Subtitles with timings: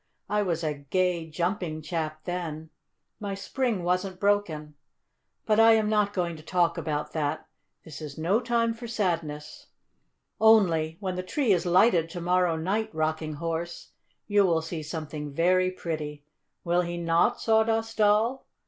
[0.27, 2.71] I was a gay, jumping chap then.
[3.19, 4.73] My spring wasn't broken.
[5.45, 7.47] But I am not going to talk about that.
[7.85, 9.67] This is no time for sadness.
[10.39, 13.91] Only, when the tree is lighted to morrow night, Rocking Horse,
[14.25, 16.25] you will see something very pretty.
[16.63, 18.47] Will he not, Sawdust Doll?"